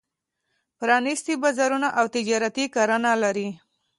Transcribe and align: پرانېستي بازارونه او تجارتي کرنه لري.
پرانېستي 0.77 1.33
بازارونه 1.43 1.87
او 1.99 2.05
تجارتي 2.15 2.65
کرنه 2.75 3.13
لري. 3.23 3.47